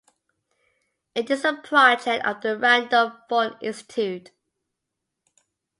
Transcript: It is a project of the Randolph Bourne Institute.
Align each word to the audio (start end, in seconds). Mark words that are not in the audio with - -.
It 1.13 1.29
is 1.29 1.45
a 1.45 1.53
project 1.53 2.25
of 2.25 2.41
the 2.41 2.57
Randolph 2.57 3.13
Bourne 3.29 3.55
Institute. 3.61 4.31